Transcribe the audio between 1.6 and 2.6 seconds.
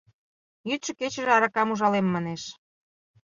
ужалем, манеш.